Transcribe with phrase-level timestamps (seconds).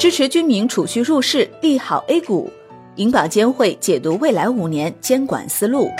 [0.00, 2.50] 支持居民储蓄入市，利好 A 股。
[2.96, 5.90] 银保监会解读未来五年监管思路。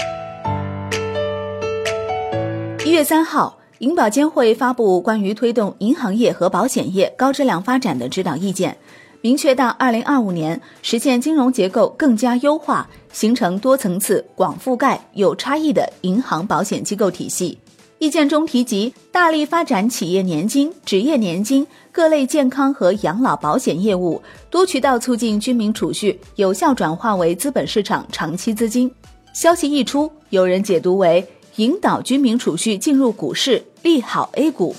[2.82, 8.74] 一月三号，银保监会发布关于推动银行业和保险业高质量发展的指导意见，
[9.20, 17.58] 明确到二零二五年实现金融结构更加优化，形成多层次、广覆盖、有差异的银行保险机构体系。
[18.00, 28.90] 意见中提及，大力发展企业年金、职业年金各类健康和养老保险业务，多渠道促进居民储蓄有效转化为资本市场长期资金。
[29.34, 31.22] 消息一出，有人解读为
[31.56, 34.74] 引导居民储蓄进入股市，利好 A 股。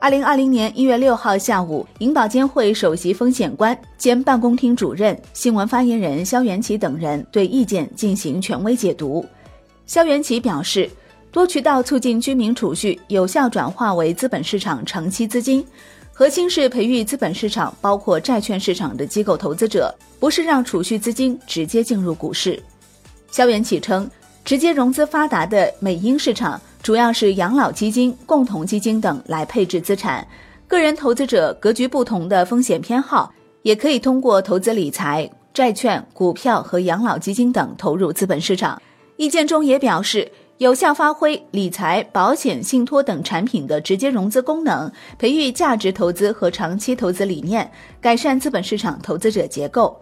[0.00, 9.24] 二零二零年一月六号下午，银保监会首席风险官兼办公厅主任、新闻发言人肖元奇等人对意见进行权威解读。
[9.86, 10.90] 肖元奇表示，
[11.30, 15.64] 多渠道促进居民储蓄有效转化为资本市场长期资金，
[16.12, 22.60] 核心是培育资本市场包括债券市场的机构投资者，不是让储蓄资金直接进入股市。
[23.30, 24.10] 肖元启称，
[24.44, 30.26] 直接融资发达的美英市场主要是养老基金、共同基金等来配置资产，
[30.66, 38.82] 个人投资者格局不同的风险偏好，也可以通过投资理财、债券、股票和养老基金等投入资本市场。
[39.16, 49.98] 意见中也表示，有效发挥理财、保险、信托等产品的直接融资功能，培育价值投资和长期投资理念，改善资本市场投资者结构。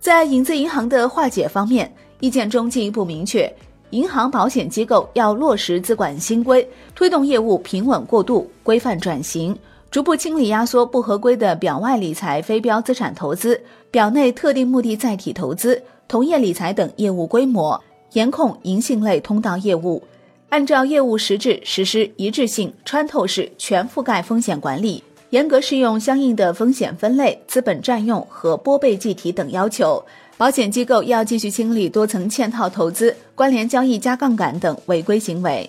[0.00, 3.50] 在影子银行的化解方面，意见中进一步明确，
[3.90, 9.56] 银行保险机构要落实资管新规，推动业务平稳过渡、规范转型，
[9.90, 13.58] 逐步清理压缩不合规的表外理财、非标资产投资、
[13.90, 15.82] 表内特定目的载体投资。
[16.06, 20.02] 同业理财等业务规模，严控银信类通道业务，
[20.50, 30.04] 按照业务实质实施一致性、穿透式、全覆盖风险管理，严格适用相应的风险分类、资本占用和拨备计提等要求。
[30.36, 35.68] 保险机构要继续清理多层嵌套投资、关联交易加杠杆等违规行为。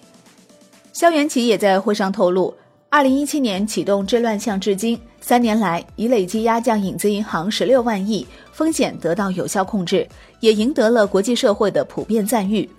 [0.92, 2.54] 肖元奇也在会上透露。
[2.96, 10.08] 二零一七年启动治乱象至今，三年来已累计压降影子银行十六万亿，风险得到有效控制，
[10.40, 12.70] 也赢得了国际社会的普遍赞誉。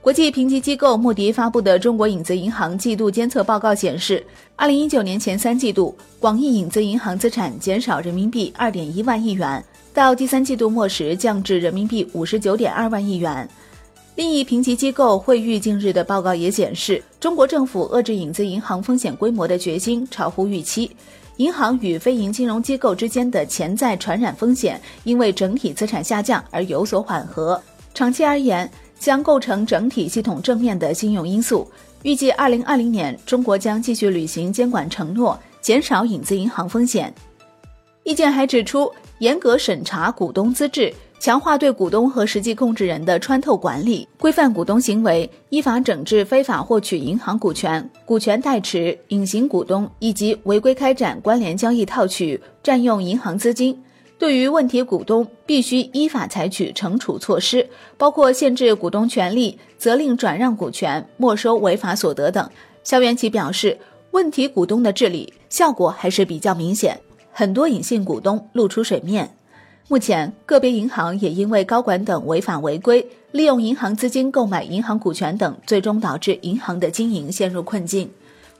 [0.00, 4.26] 国际评级机构穆迪发布的《中国影子银行季度监测报告》显示，
[4.56, 9.64] 二零一九年前三季度，广义影子银行资产减少人民币二点一万亿元，
[9.94, 13.48] 到第三季度末时降至人民币五十九点二万亿元。
[14.20, 20.94] 另一评级机构惠誉近日的报告也显示，中国政府遏制影子银行风险规模的决心超乎预期，
[21.38, 27.58] 银行与非银金融机构之间的潜在传染风险因为整体资产下降而有所缓和，
[27.94, 31.66] 长期而言将构成整体系统正面的信用因素。
[32.02, 37.10] 预计二零二零年，中国将继续履行监管承诺，减少影子银行风险。
[38.04, 40.92] 意见还指出，严格审查股东资质。
[41.20, 53.78] 强化对股东和实际控制人的穿透管理，规范股东行为，依法整治非法获取银行股权、股权代持、隐形股东以及违规开展关联交易套取、占用银行资金。
[54.18, 62.48] 对于问题股东，必须依法采取惩处措施，包括限制股东权利、责令转让股权、没收违法所得等。
[62.82, 63.78] 肖元奇表示，
[64.12, 66.98] 问题股东的治理效果还是比较明显，
[67.30, 69.36] 很多隐性股东露出水面。
[69.90, 78.08] 目前，个别银行也因为高管等违法违规，利用银行资金购买银行股权等，最终导致银行的经营陷入困境。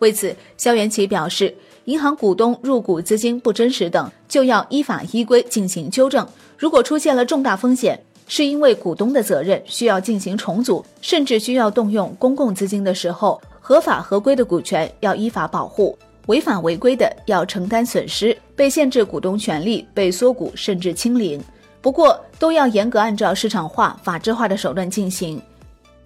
[0.01, 1.55] 为此，肖元奇表示，
[1.85, 6.27] 银行股东入股资金不真实等，就要依法依规进行纠正。
[6.59, 15.97] 如果出现了重大风险，是因为股东的责任需要进行重组，甚至需要动用公共资金的时候，合法合规的股权要依法保护。
[16.26, 21.42] 违法违规的要承担损失，被限制股东权利、被缩股甚至清零。
[21.82, 25.41] 不过都要严格按照市场化、法治化的手段进行。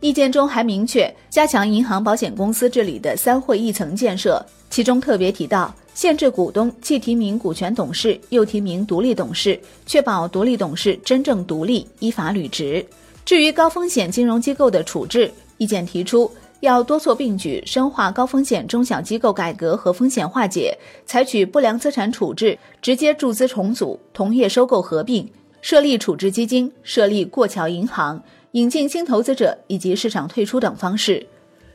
[0.00, 12.84] 意见中还明确加强银行保险公司治理的三会一层建设，其中特别提到限制股东既提名股权董事又提名独立董事，确保独立董事真正独立、依法履职。
[13.24, 16.30] 至于高风险金融机构的处置，意见提出。
[16.64, 20.76] 要多措并举，深化高风险中小机构改革和风险化解，
[21.06, 25.30] 采取不良资产处置、直接注资重组、同业收购合并、
[25.60, 28.22] 设立处置基金、设立过桥银行、
[28.52, 31.24] 引进新投资者以及市场退出等方式。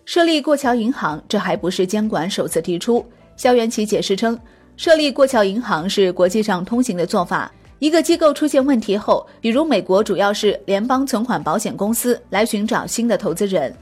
[0.06, 3.06] 设立过桥银行，这还不是监管首次提出。
[3.38, 4.38] 肖元奇解释称，
[4.76, 7.52] 设立过桥银行是国际上通行的做法。
[7.78, 13.74] 一个机构出现问题后，比如美国主要是联邦存款保险公司来寻找新的投资人。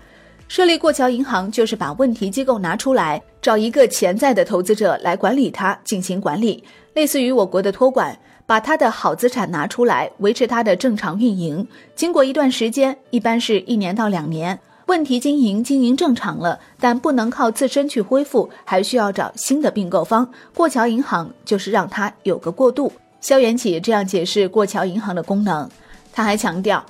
[0.47, 6.63] 设立过桥银行就是把问题机构拿出来，找一个潜在的投资者来管理它，进行管理，
[6.93, 11.67] 类似于我国的托管，把它的好资产拿出来，维持它的正常运营。
[11.95, 20.31] 经过一段时间，一般是一年到两年，问题经营经营正常了，但不能靠自身去恢复，还需要找新的并购方。
[20.55, 22.89] 过桥银行就是让它有个过渡。
[23.19, 25.69] 肖元起这样解释过桥银行的功能，
[26.13, 26.83] 他还强调。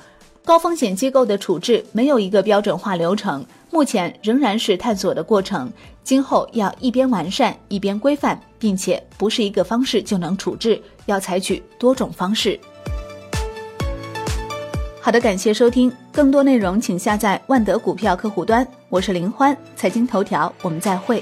[0.47, 5.69] 高风险机构的处置没有一个标准化流程，目前仍然是探索的过程。
[6.05, 12.57] 今后要一边完善一边规范，并且不是一个方式就能处置，要采取多种方式。
[15.01, 18.65] 好的，感谢收听，更多内容请下载万德股票客户端。
[18.88, 21.21] 我是林欢，财经头条，我们再会。